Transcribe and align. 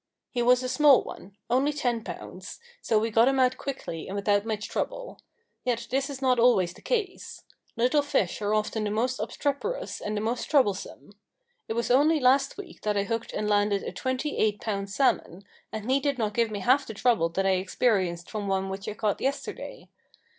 He 0.31 0.41
was 0.41 0.63
a 0.63 0.67
small 0.67 1.03
one; 1.03 1.37
only 1.47 1.71
ten 1.71 2.03
pounds; 2.03 2.59
so 2.81 2.97
we 2.97 3.11
got 3.11 3.27
him 3.27 3.39
out 3.39 3.57
quickly 3.57 4.07
and 4.07 4.15
without 4.15 4.45
much 4.45 4.67
trouble. 4.67 5.19
Yet 5.63 5.89
this 5.91 6.09
is 6.09 6.23
not 6.23 6.39
always 6.39 6.73
the 6.73 6.81
case. 6.81 7.43
Little 7.77 8.01
fish 8.01 8.41
are 8.41 8.51
often 8.51 8.83
the 8.83 8.89
most 8.89 9.19
obstreperous 9.19 10.01
and 10.01 10.17
the 10.17 10.19
most 10.21 10.49
troublesome. 10.49 11.11
It 11.67 11.73
was 11.73 11.91
only 11.91 12.19
last 12.19 12.57
week 12.57 12.81
that 12.81 12.97
I 12.97 13.03
hooked 13.03 13.31
and 13.31 13.47
landed 13.47 13.83
a 13.83 13.91
twenty 13.91 14.37
eight 14.37 14.59
pound 14.59 14.89
salmon, 14.89 15.43
and 15.71 15.91
he 15.91 15.99
did 15.99 16.17
not 16.17 16.33
give 16.33 16.49
me 16.49 16.61
half 16.61 16.87
the 16.87 16.95
trouble 16.95 17.29
that 17.29 17.45
I 17.45 17.51
experienced 17.61 18.27
from 18.27 18.47
one 18.47 18.69
which 18.69 18.87
I 18.89 18.95
caught 18.95 19.21
yesterday. 19.21 19.87